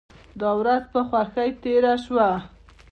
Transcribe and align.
دا 0.39 0.49
ورځ 0.59 0.83
په 0.93 0.99
خوښۍ 1.07 1.49
تیره 1.63 1.93
شوه. 2.05 2.29